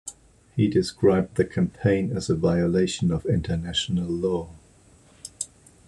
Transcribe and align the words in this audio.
He 0.55 0.67
described 0.67 1.35
the 1.35 1.45
campaign 1.45 2.11
as 2.17 2.27
a 2.27 2.35
violation 2.35 3.11
of 3.11 3.23
international 3.27 4.09
law. 4.09 4.49